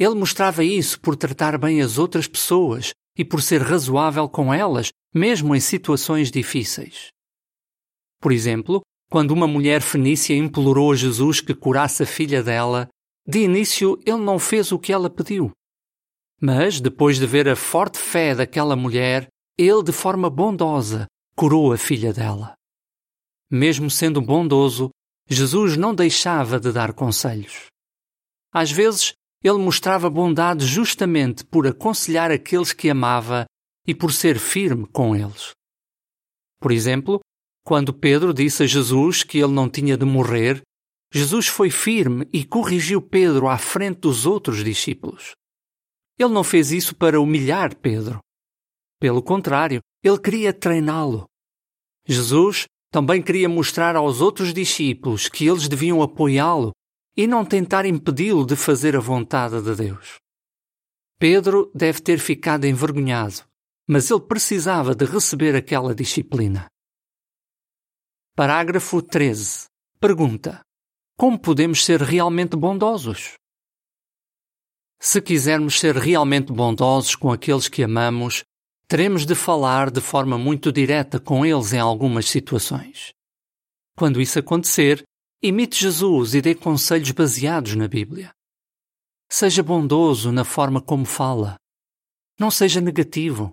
Ele 0.01 0.15
mostrava 0.15 0.63
isso 0.63 0.99
por 0.99 1.15
tratar 1.15 1.59
bem 1.59 1.79
as 1.79 1.99
outras 1.99 2.25
pessoas 2.25 2.89
e 3.15 3.23
por 3.23 3.39
ser 3.39 3.61
razoável 3.61 4.27
com 4.27 4.51
elas, 4.51 4.89
mesmo 5.13 5.55
em 5.55 5.59
situações 5.59 6.31
difíceis. 6.31 7.09
Por 8.19 8.31
exemplo, 8.31 8.81
quando 9.11 9.29
uma 9.29 9.45
mulher 9.45 9.79
fenícia 9.79 10.35
implorou 10.35 10.91
a 10.91 10.95
Jesus 10.95 11.39
que 11.39 11.53
curasse 11.53 12.01
a 12.01 12.07
filha 12.07 12.41
dela, 12.41 12.89
de 13.27 13.41
início 13.41 14.01
ele 14.03 14.17
não 14.17 14.39
fez 14.39 14.71
o 14.71 14.79
que 14.79 14.91
ela 14.91 15.07
pediu. 15.07 15.51
Mas, 16.41 16.81
depois 16.81 17.19
de 17.19 17.27
ver 17.27 17.47
a 17.47 17.55
forte 17.55 17.99
fé 17.99 18.33
daquela 18.33 18.75
mulher, 18.75 19.27
ele, 19.55 19.83
de 19.83 19.91
forma 19.91 20.31
bondosa, 20.31 21.05
curou 21.35 21.71
a 21.71 21.77
filha 21.77 22.11
dela. 22.11 22.55
Mesmo 23.51 23.87
sendo 23.87 24.19
bondoso, 24.19 24.89
Jesus 25.29 25.77
não 25.77 25.93
deixava 25.93 26.59
de 26.59 26.71
dar 26.71 26.91
conselhos. 26.91 27.67
Às 28.51 28.71
vezes, 28.71 29.13
ele 29.43 29.57
mostrava 29.57 30.09
bondade 30.09 30.65
justamente 30.65 31.43
por 31.45 31.65
aconselhar 31.67 32.31
aqueles 32.31 32.73
que 32.73 32.89
amava 32.89 33.45
e 33.87 33.95
por 33.95 34.11
ser 34.11 34.37
firme 34.37 34.85
com 34.87 35.15
eles. 35.15 35.51
Por 36.59 36.71
exemplo, 36.71 37.19
quando 37.65 37.93
Pedro 37.93 38.33
disse 38.33 38.63
a 38.63 38.67
Jesus 38.67 39.23
que 39.23 39.39
ele 39.39 39.53
não 39.53 39.69
tinha 39.69 39.97
de 39.97 40.05
morrer, 40.05 40.61
Jesus 41.13 41.47
foi 41.47 41.69
firme 41.69 42.27
e 42.31 42.45
corrigiu 42.45 43.01
Pedro 43.01 43.47
à 43.47 43.57
frente 43.57 44.01
dos 44.01 44.25
outros 44.25 44.63
discípulos. 44.63 45.33
Ele 46.17 46.29
não 46.29 46.43
fez 46.43 46.71
isso 46.71 46.95
para 46.95 47.19
humilhar 47.19 47.75
Pedro. 47.75 48.19
Pelo 48.99 49.21
contrário, 49.21 49.81
ele 50.03 50.19
queria 50.19 50.53
treiná-lo. 50.53 51.25
Jesus 52.07 52.65
também 52.91 53.21
queria 53.21 53.49
mostrar 53.49 53.95
aos 53.95 54.21
outros 54.21 54.53
discípulos 54.53 55.27
que 55.27 55.47
eles 55.47 55.67
deviam 55.67 56.01
apoiá-lo 56.01 56.71
e 57.15 57.27
não 57.27 57.45
tentar 57.45 57.85
impedi-lo 57.85 58.45
de 58.45 58.55
fazer 58.55 58.95
a 58.95 58.99
vontade 58.99 59.61
de 59.61 59.75
Deus. 59.75 60.17
Pedro 61.19 61.71
deve 61.75 62.01
ter 62.01 62.17
ficado 62.19 62.65
envergonhado, 62.65 63.43
mas 63.87 64.09
ele 64.09 64.21
precisava 64.21 64.95
de 64.95 65.05
receber 65.05 65.55
aquela 65.55 65.93
disciplina. 65.93 66.67
Parágrafo 68.35 69.01
13. 69.01 69.65
Pergunta: 69.99 70.61
Como 71.17 71.37
podemos 71.37 71.85
ser 71.85 72.01
realmente 72.01 72.55
bondosos? 72.55 73.33
Se 74.99 75.21
quisermos 75.21 75.79
ser 75.79 75.95
realmente 75.95 76.53
bondosos 76.53 77.15
com 77.15 77.31
aqueles 77.31 77.67
que 77.67 77.83
amamos, 77.83 78.43
teremos 78.87 79.25
de 79.25 79.35
falar 79.35 79.91
de 79.91 79.99
forma 79.99 80.37
muito 80.37 80.71
direta 80.71 81.19
com 81.19 81.45
eles 81.45 81.73
em 81.73 81.79
algumas 81.79 82.29
situações. 82.29 83.11
Quando 83.97 84.21
isso 84.21 84.39
acontecer, 84.39 85.03
imite 85.41 85.79
Jesus 85.79 86.33
e 86.35 86.41
dê 86.41 86.55
conselhos 86.55 87.11
baseados 87.11 87.75
na 87.75 87.87
Bíblia. 87.87 88.31
Seja 89.29 89.63
bondoso 89.63 90.31
na 90.31 90.43
forma 90.43 90.81
como 90.81 91.05
fala. 91.05 91.55
Não 92.39 92.51
seja 92.51 92.81
negativo. 92.81 93.51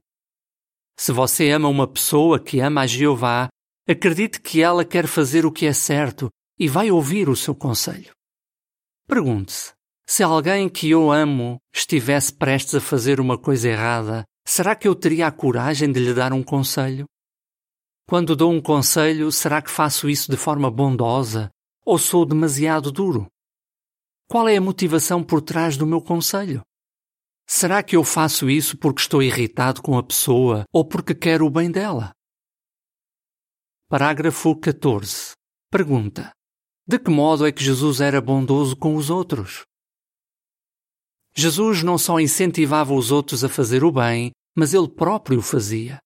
Se 0.99 1.13
você 1.13 1.51
ama 1.51 1.69
uma 1.69 1.87
pessoa 1.87 2.39
que 2.39 2.61
ama 2.61 2.83
a 2.83 2.87
Jeová, 2.87 3.49
acredite 3.89 4.41
que 4.41 4.61
ela 4.61 4.85
quer 4.85 5.07
fazer 5.07 5.47
o 5.47 5.53
que 5.53 5.67
é 5.67 5.73
certo 5.73 6.29
e 6.59 6.69
vai 6.69 6.91
ouvir 6.91 7.29
o 7.29 7.37
seu 7.37 7.55
conselho. 7.55 8.11
Pergunte-se: 9.07 9.73
se 10.09 10.23
alguém 10.23 10.69
que 10.69 10.91
eu 10.91 11.13
amo 11.13 11.59
estivesse 11.73 12.33
prestes 12.33 12.75
a 12.75 12.81
fazer 12.81 13.21
uma 13.21 13.39
coisa 13.39 13.69
errada, 13.69 14.25
Será 14.51 14.75
que 14.75 14.89
eu 14.89 14.95
teria 14.95 15.27
a 15.27 15.31
coragem 15.31 15.93
de 15.93 16.01
lhe 16.01 16.15
dar 16.15 16.33
um 16.33 16.43
conselho? 16.43 17.05
Quando 18.09 18.35
dou 18.35 18.51
um 18.51 18.63
conselho, 18.63 19.31
será 19.31 19.61
que 19.61 19.71
faço 19.71 20.09
isso 20.09 20.31
de 20.31 20.39
forma 20.39 20.71
bondosa 20.71 21.51
ou 21.89 21.99
sou 21.99 22.27
demasiado 22.27 22.93
duro? 22.93 23.27
Qual 24.29 24.47
é 24.47 24.59
a 24.59 24.61
motivação 24.61 25.25
por 25.25 25.41
trás 25.41 25.75
do 25.75 25.87
meu 25.87 26.03
conselho? 26.03 26.61
Será 27.49 27.83
que 27.83 27.97
eu 27.97 28.05
faço 28.05 28.51
isso 28.51 28.77
porque 28.77 29.01
estou 29.01 29.23
irritado 29.23 29.81
com 29.81 29.97
a 29.97 30.03
pessoa 30.03 30.67
ou 30.71 30.87
porque 30.87 31.15
quero 31.15 31.47
o 31.47 31.51
bem 31.51 31.71
dela? 31.71 32.13
Parágrafo 33.89 34.55
14. 34.55 35.33
Pergunta: 35.71 36.31
De 36.87 36.99
que 36.99 37.11
modo 37.11 37.47
é 37.47 37.51
que 37.51 37.65
Jesus 37.65 38.03
era 38.03 38.21
bondoso 38.21 38.77
com 38.77 38.95
os 38.95 39.09
outros? 39.09 39.65
Jesus 41.35 41.83
não 41.83 41.97
só 41.97 42.21
incentivava 42.21 42.93
os 42.93 43.11
outros 43.11 43.43
a 43.45 43.49
fazer 43.49 43.83
o 43.83 43.91
bem, 43.91 44.31
mas 44.55 44.75
ele 44.75 44.91
próprio 44.91 45.39
o 45.39 45.43
fazia. 45.43 45.99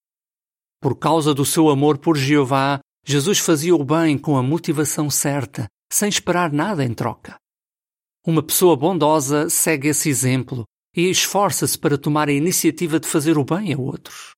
Por 0.81 0.97
causa 0.97 1.35
do 1.35 1.45
seu 1.45 1.69
amor 1.69 1.99
por 1.99 2.17
Jeová, 2.17 2.79
Jesus 3.04 3.38
fazia 3.38 3.75
o 3.75 3.85
bem 3.85 4.16
com 4.16 4.37
a 4.37 4.42
motivação 4.42 5.11
certa, 5.11 5.66
sem 5.92 6.09
esperar 6.09 6.52
nada 6.52 6.85
em 6.85 6.94
troca. 6.94 7.37
Uma 8.25 8.42
pessoa 8.42 8.76
bondosa 8.76 9.50
segue 9.50 9.88
esse 9.88 10.09
exemplo 10.09 10.64
e 10.94 11.11
esforça-se 11.11 11.76
para 11.76 11.99
tomar 11.99 12.28
a 12.28 12.32
iniciativa 12.32 13.00
de 13.00 13.09
fazer 13.09 13.37
o 13.37 13.44
bem 13.44 13.75
a 13.75 13.78
outros. 13.78 14.32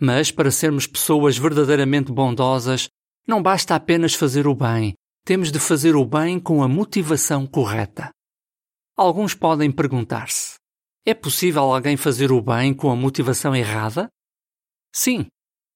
Mas 0.00 0.30
para 0.30 0.50
sermos 0.50 0.86
pessoas 0.86 1.36
verdadeiramente 1.36 2.10
bondosas, 2.10 2.88
não 3.26 3.42
basta 3.42 3.74
apenas 3.74 4.14
fazer 4.14 4.46
o 4.46 4.54
bem, 4.54 4.94
temos 5.24 5.52
de 5.52 5.58
fazer 5.58 5.96
o 5.96 6.04
bem 6.04 6.40
com 6.40 6.62
a 6.62 6.68
motivação 6.68 7.46
correta. 7.46 8.10
Alguns 8.96 9.34
podem 9.34 9.70
perguntar-se: 9.70 10.54
é 11.04 11.12
possível 11.12 11.62
alguém 11.62 11.96
fazer 11.96 12.32
o 12.32 12.40
bem 12.40 12.72
com 12.72 12.90
a 12.90 12.96
motivação 12.96 13.54
errada? 13.54 14.08
Sim. 14.94 15.26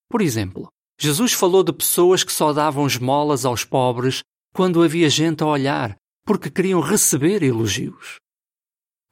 Por 0.09 0.23
exemplo, 0.23 0.69
Jesus 1.03 1.33
falou 1.33 1.65
de 1.65 1.73
pessoas 1.73 2.23
que 2.23 2.31
só 2.31 2.53
davam 2.53 2.87
esmolas 2.87 3.47
aos 3.47 3.65
pobres 3.65 4.23
quando 4.53 4.83
havia 4.83 5.09
gente 5.09 5.43
a 5.43 5.47
olhar, 5.47 5.97
porque 6.27 6.51
queriam 6.51 6.81
receber 6.81 7.43
elogios. 7.43 8.17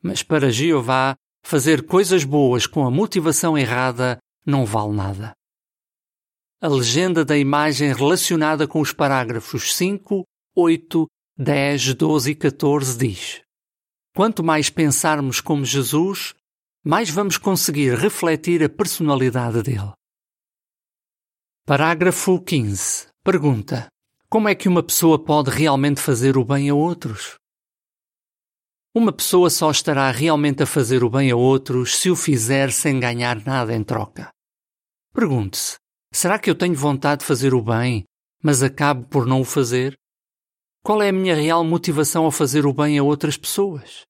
Mas 0.03 0.23
para 0.23 0.51
Jeová, 0.51 1.17
fazer 1.43 1.87
coisas 1.87 2.25
boas 2.25 2.67
com 2.67 2.85
a 2.85 2.91
motivação 2.91 3.57
errada 3.57 4.19
não 4.45 4.67
vale 4.67 4.93
nada. 4.93 5.33
A 6.61 6.69
legenda 6.69 7.25
da 7.25 7.39
imagem 7.39 7.91
relacionada 7.95 8.69
com 8.69 8.83
os 8.83 8.93
parágrafos 8.93 9.75
5, 9.75 10.25
8, 10.55 11.07
10, 11.39 11.95
12 11.95 12.31
e 12.31 12.35
14 12.35 12.99
diz: 12.99 13.41
Quanto 14.15 14.45
mais 14.45 14.69
pensarmos 14.69 15.41
como 15.41 15.65
Jesus, 15.65 16.35
mais 16.85 17.09
vamos 17.09 17.39
conseguir 17.39 17.95
refletir 17.95 18.63
a 18.63 18.69
personalidade 18.69 19.63
dele. 19.63 19.98
Parágrafo 21.69 22.43
15. 22.43 23.09
Pergunta: 23.23 23.89
Como 24.31 24.49
é 24.49 24.55
que 24.55 24.71
uma 24.71 24.83
pessoa 24.83 25.23
pode 25.23 25.51
realmente 25.51 26.01
fazer 26.01 26.39
o 26.39 26.43
bem 26.43 26.71
a 26.71 26.75
outros? 26.75 27.35
Uma 28.95 29.13
pessoa 29.13 29.51
só 29.51 29.71
estará 29.71 30.11
realmente 30.11 30.63
a 30.63 30.67
fazer 30.67 31.05
o 31.05 31.11
bem 31.11 31.31
a 31.31 31.37
outros 31.37 31.97
se 31.97 32.09
o 32.09 32.17
fizer 32.17 32.73
sem 32.73 32.99
ganhar 32.99 33.45
nada 33.45 33.75
em 33.75 33.85
troca. 33.85 34.31
Pergunte-se: 35.13 35.77
será 36.11 36.39
que 36.39 36.49
eu 36.49 36.55
tenho 36.55 36.75
vontade 36.75 37.21
de 37.21 37.27
fazer 37.27 37.53
o 37.53 37.61
bem, 37.61 38.03
mas 38.43 38.63
acabo 38.63 39.07
por 39.07 39.27
não 39.27 39.43
o 39.43 39.45
fazer? 39.45 39.95
Qual 40.83 41.03
é 41.03 41.11
a 41.11 41.13
minha 41.13 41.35
real 41.35 41.63
motivação 41.63 42.27
a 42.27 42.33
fazer 42.33 42.65
o 42.65 42.73
bem 42.73 42.99
a 42.99 43.03
outras 43.03 43.37
pessoas? 43.37 44.07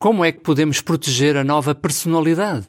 Como 0.00 0.24
é 0.24 0.32
que 0.32 0.40
podemos 0.40 0.80
proteger 0.80 1.36
a 1.36 1.44
nova 1.44 1.74
personalidade? 1.74 2.66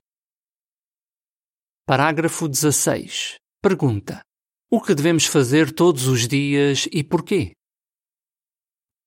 Parágrafo 1.86 2.50
16. 2.50 3.40
Pergunta: 3.62 4.22
O 4.72 4.82
que 4.82 4.96
devemos 4.96 5.28
fazer 5.28 5.72
todos 5.72 6.08
os 6.08 6.28
dias 6.28 6.88
e 6.92 7.04
porquê? 7.04 7.52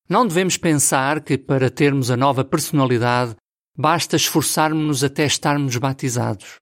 Não 0.09 0.25
devemos 0.25 0.57
pensar 0.57 1.25
que, 1.25 1.37
para 1.37 1.69
termos 1.69 2.09
a 2.09 2.17
nova 2.17 2.45
personalidade, 2.45 3.35
basta 3.77 4.15
esforçarmos-nos 4.15 5.03
até 5.03 5.27
estarmos 5.27 5.77
batizados. 5.77 6.55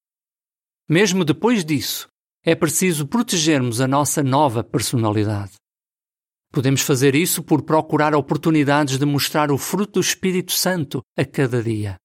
Mesmo 0.88 1.22
depois 1.22 1.66
disso, 1.66 2.08
é 2.42 2.54
preciso 2.54 3.06
protegermos 3.06 3.78
a 3.78 3.86
nossa 3.86 4.22
nova 4.22 4.64
personalidade. 4.64 5.52
Podemos 6.50 6.80
fazer 6.80 7.14
isso 7.14 7.42
por 7.42 7.62
procurar 7.62 8.14
oportunidades 8.14 8.98
de 8.98 9.04
mostrar 9.04 9.50
o 9.50 9.58
fruto 9.58 9.94
do 9.94 10.00
Espírito 10.00 10.52
Santo 10.52 11.02
a 11.14 11.26
cada 11.26 11.62
dia. 11.62 11.96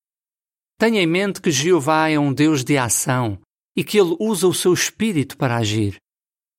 Tenha 0.78 1.02
em 1.02 1.08
mente 1.08 1.42
que 1.42 1.50
Jeová 1.50 2.10
é 2.10 2.20
um 2.20 2.34
Deus 2.34 2.66
de 2.66 2.78
ação 2.78 3.40
e 3.78 3.84
que 3.84 4.00
ele 4.00 4.18
usa 4.20 4.48
o 4.48 4.54
seu 4.54 4.74
Espírito 4.74 5.38
para 5.38 5.58
agir. 5.58 5.98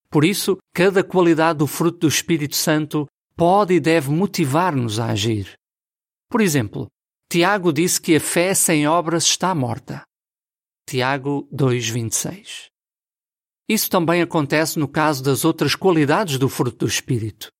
Por 0.09 0.25
isso, 0.25 0.57
cada 0.73 1.03
qualidade 1.03 1.59
do 1.59 1.67
fruto 1.67 1.99
do 1.99 2.09
Espírito 2.09 2.55
Santo 2.55 3.07
pode 3.37 3.75
e 3.75 3.81
deve 3.81 4.11
motivar-nos 4.11 5.01
a 5.01 5.07
agir. 5.07 5.53
Por 6.31 6.41
exemplo, 6.41 6.87
Tiago 7.29 7.73
disse 7.73 8.01
que 8.01 8.17
a 8.17 8.21
fé 8.21 8.55
sem 8.55 8.87
obras 8.87 9.25
está 9.25 9.55
morta. 9.55 10.03
Tiago 10.89 11.47
2:26. 11.53 12.69
Isso 13.69 13.91
também 13.91 14.23
acontece 14.23 14.79
no 14.79 14.89
caso 14.89 15.23
das 15.23 15.45
outras 15.45 15.75
qualidades 15.75 16.39
do 16.39 16.49
fruto 16.49 16.79
do 16.79 16.87
espírito. 16.87 17.51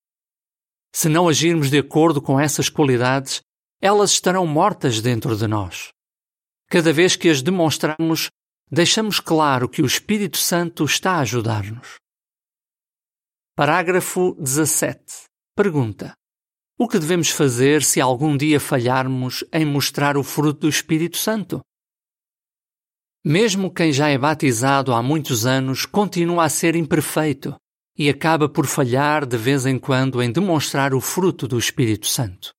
Se 0.95 1.09
não 1.09 1.29
agirmos 1.29 1.69
de 1.69 1.79
acordo 1.79 2.23
com 2.23 2.41
essas 2.41 2.71
qualidades, 2.71 3.43
elas 3.81 4.13
estarão 4.13 4.47
mortas 4.47 5.03
dentro 5.03 5.37
de 5.37 5.47
nós. 5.47 5.91
Cada 6.71 6.93
vez 6.93 7.15
que 7.15 7.29
as 7.29 7.43
demonstramos, 7.43 8.31
deixamos 8.71 9.21
claro 9.21 9.69
que 9.69 9.83
o 9.83 9.87
Espírito 9.87 10.37
Santo 10.37 10.85
está 10.85 11.13
a 11.13 11.21
ajudar-nos. 11.21 11.97
Parágrafo 13.57 14.35
17. 14.39 15.25
Pergunta: 15.57 16.13
O 16.79 16.87
que 16.87 16.99
devemos 16.99 17.31
fazer 17.31 17.83
se 17.83 18.01
algum 18.01 18.37
dia 18.37 18.61
falharmos 18.61 19.43
em 19.53 19.65
mostrar 19.65 20.17
o 20.17 20.23
fruto 20.23 20.61
do 20.61 20.69
Espírito 20.69 21.17
Santo? 21.17 21.61
Mesmo 23.25 23.73
quem 23.73 23.93
já 23.93 24.09
é 24.09 24.17
batizado 24.17 24.95
há 24.95 25.03
muitos 25.03 25.45
anos 25.45 25.85
continua 25.85 26.45
a 26.45 26.49
ser 26.49 26.77
imperfeito 26.77 27.57
e 27.97 28.09
acaba 28.09 28.49
por 28.49 28.67
falhar 28.67 29.27
de 29.27 29.37
vez 29.37 29.67
em 29.67 29.77
quando 29.77 30.23
em 30.23 30.31
demonstrar 30.31 30.95
o 30.95 31.01
fruto 31.01 31.49
do 31.49 31.59
Espírito 31.59 32.07
Santo. 32.07 32.53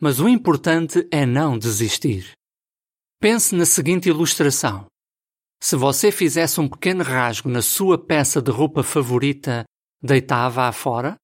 Mas 0.00 0.18
o 0.18 0.28
importante 0.28 1.06
é 1.12 1.24
não 1.24 1.56
desistir. 1.56 2.32
Pense 3.20 3.54
na 3.54 3.64
seguinte 3.64 4.08
ilustração. 4.08 4.84
Se 5.62 5.76
você 5.76 6.10
fizesse 6.10 6.60
um 6.60 6.68
pequeno 6.68 7.04
rasgo 7.04 7.48
na 7.48 7.62
sua 7.62 7.96
peça 7.96 8.42
de 8.42 8.50
roupa 8.50 8.82
favorita, 8.82 9.64
deitava-a 10.02 10.72
fora? 10.72 11.14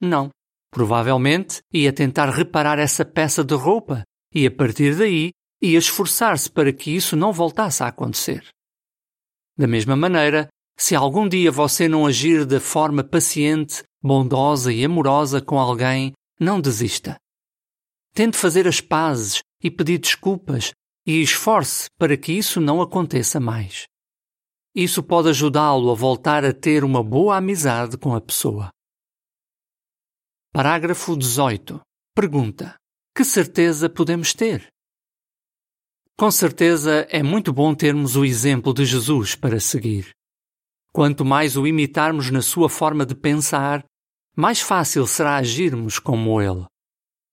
Não. 0.00 0.28
Provavelmente 0.72 1.60
ia 1.72 1.92
tentar 1.92 2.30
reparar 2.30 2.80
essa 2.80 3.04
peça 3.04 3.44
de 3.44 3.54
roupa 3.54 4.02
e, 4.34 4.44
a 4.44 4.50
partir 4.50 4.96
daí, 4.96 5.30
ia 5.62 5.78
esforçar-se 5.78 6.50
para 6.50 6.72
que 6.72 6.90
isso 6.90 7.14
não 7.14 7.32
voltasse 7.32 7.84
a 7.84 7.86
acontecer. 7.86 8.44
Da 9.56 9.68
mesma 9.68 9.94
maneira, 9.94 10.48
se 10.76 10.96
algum 10.96 11.28
dia 11.28 11.52
você 11.52 11.86
não 11.86 12.08
agir 12.08 12.44
de 12.44 12.58
forma 12.58 13.04
paciente, 13.04 13.84
bondosa 14.02 14.72
e 14.72 14.84
amorosa 14.84 15.40
com 15.40 15.60
alguém, 15.60 16.12
não 16.40 16.60
desista. 16.60 17.16
Tente 18.12 18.36
fazer 18.36 18.66
as 18.66 18.80
pazes 18.80 19.42
e 19.62 19.70
pedir 19.70 19.98
desculpas 19.98 20.72
e 21.06 21.20
esforce 21.20 21.88
para 21.98 22.16
que 22.16 22.32
isso 22.32 22.60
não 22.60 22.80
aconteça 22.80 23.38
mais. 23.38 23.84
Isso 24.74 25.02
pode 25.02 25.28
ajudá-lo 25.28 25.90
a 25.90 25.94
voltar 25.94 26.44
a 26.44 26.52
ter 26.52 26.82
uma 26.82 27.02
boa 27.02 27.36
amizade 27.36 27.96
com 27.96 28.14
a 28.14 28.20
pessoa. 28.20 28.70
Parágrafo 30.52 31.16
18. 31.16 31.80
Pergunta: 32.14 32.76
Que 33.14 33.24
certeza 33.24 33.88
podemos 33.88 34.32
ter? 34.34 34.68
Com 36.16 36.30
certeza 36.30 37.06
é 37.10 37.22
muito 37.22 37.52
bom 37.52 37.74
termos 37.74 38.14
o 38.14 38.24
exemplo 38.24 38.72
de 38.72 38.84
Jesus 38.84 39.34
para 39.34 39.58
seguir. 39.58 40.10
Quanto 40.92 41.24
mais 41.24 41.56
o 41.56 41.66
imitarmos 41.66 42.30
na 42.30 42.40
sua 42.40 42.68
forma 42.68 43.04
de 43.04 43.16
pensar, 43.16 43.84
mais 44.36 44.60
fácil 44.60 45.06
será 45.08 45.36
agirmos 45.36 45.98
como 45.98 46.40
ele. 46.40 46.64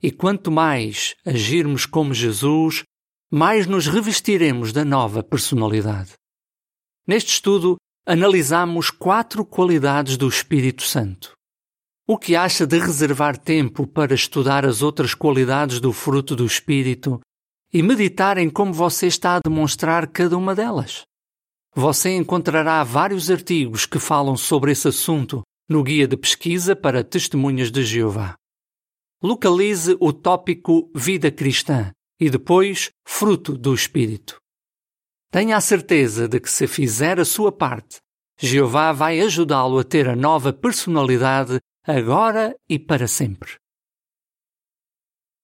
E 0.02 0.12
quanto 0.12 0.52
mais 0.52 1.16
agirmos 1.24 1.86
como 1.86 2.12
Jesus, 2.12 2.84
mais 3.32 3.66
nos 3.66 3.88
revestiremos 3.88 4.74
da 4.74 4.84
nova 4.84 5.24
personalidade. 5.24 6.12
Neste 7.08 7.30
estudo, 7.30 7.78
analisamos 8.06 8.92
quatro 8.92 9.46
qualidades 9.46 10.18
do 10.18 10.28
Espírito 10.28 10.84
Santo. 10.84 11.32
O 12.06 12.18
que 12.18 12.36
acha 12.36 12.68
de 12.68 12.78
reservar 12.78 13.38
tempo 13.38 13.88
para 13.88 14.14
estudar 14.14 14.66
as 14.66 14.82
outras 14.82 15.14
qualidades 15.14 15.80
do 15.80 15.94
fruto 15.94 16.36
do 16.36 16.46
Espírito 16.46 17.22
e 17.72 17.82
meditar 17.82 18.38
em 18.38 18.50
como 18.50 18.74
você 18.74 19.08
está 19.08 19.38
a 19.38 19.40
demonstrar 19.40 20.08
cada 20.08 20.38
uma 20.38 20.54
delas? 20.54 21.04
Você 21.74 22.14
encontrará 22.14 22.84
vários 22.84 23.32
artigos 23.32 23.86
que 23.86 23.98
falam 23.98 24.36
sobre 24.36 24.74
esse 24.74 24.90
assunto 24.90 25.42
no 25.70 25.82
Guia 25.84 26.06
de 26.06 26.18
Pesquisa 26.18 26.76
para 26.76 27.02
Testemunhas 27.02 27.72
de 27.72 27.86
Jeová. 27.86 28.36
Localize 29.24 29.96
o 30.02 30.12
tópico 30.12 30.92
Vida 30.94 31.32
Cristã 31.32 31.94
e 32.22 32.30
depois 32.30 32.92
Fruto 33.04 33.58
do 33.58 33.74
Espírito. 33.74 34.40
Tenha 35.32 35.58
a 35.58 35.62
certeza 35.62 36.28
de 36.28 36.40
que 36.40 36.52
se 36.52 36.68
fizer 36.68 37.20
a 37.20 37.26
sua 37.26 37.52
parte, 37.52 38.00
Jeová 38.38 38.92
vai 38.92 39.20
ajudá-lo 39.22 39.80
a 39.80 39.84
ter 39.84 40.08
a 40.08 40.16
nova 40.16 40.54
personalidade 40.54 41.60
agora 41.84 42.56
e 42.70 42.78
para 42.78 43.08
sempre. 43.08 43.56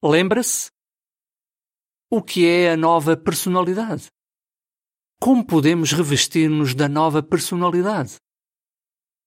Lembra-se? 0.04 0.70
O 2.12 2.22
que 2.22 2.46
é 2.46 2.72
a 2.72 2.78
nova 2.78 3.18
personalidade? 3.18 4.08
Como 5.20 5.46
podemos 5.46 5.92
revestir-nos 5.92 6.76
da 6.76 6.88
nova 6.88 7.24
personalidade? 7.24 8.18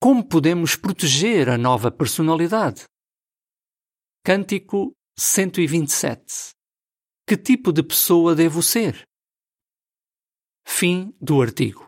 Como 0.01 0.27
podemos 0.27 0.77
proteger 0.77 1.49
a 1.49 1.59
nova 1.59 1.91
personalidade? 1.91 2.85
Cântico 4.25 4.93
127 5.19 6.60
Que 7.31 7.37
tipo 7.37 7.73
de 7.73 7.81
pessoa 7.81 8.35
devo 8.35 8.61
ser? 8.61 9.05
Fim 10.67 11.15
do 11.21 11.41
artigo. 11.41 11.87